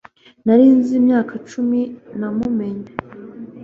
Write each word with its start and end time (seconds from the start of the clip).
Nari 0.45 0.65
nzi 0.77 0.91
imyaka 0.99 1.31
icumi 1.39 1.79
namumenye 2.19 2.89